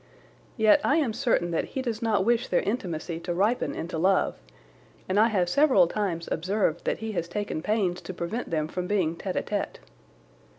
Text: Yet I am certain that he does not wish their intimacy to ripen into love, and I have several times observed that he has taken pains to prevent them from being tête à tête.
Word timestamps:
Yet 0.57 0.81
I 0.83 0.95
am 0.97 1.13
certain 1.13 1.51
that 1.51 1.63
he 1.77 1.81
does 1.83 2.01
not 2.01 2.25
wish 2.25 2.47
their 2.47 2.61
intimacy 2.63 3.19
to 3.19 3.35
ripen 3.35 3.75
into 3.75 3.99
love, 3.99 4.33
and 5.07 5.19
I 5.19 5.27
have 5.27 5.47
several 5.47 5.85
times 5.85 6.27
observed 6.31 6.85
that 6.85 6.97
he 6.97 7.11
has 7.11 7.27
taken 7.27 7.61
pains 7.61 8.01
to 8.01 8.11
prevent 8.15 8.49
them 8.49 8.67
from 8.67 8.87
being 8.87 9.15
tête 9.15 9.35
à 9.35 9.43
tête. 9.43 9.75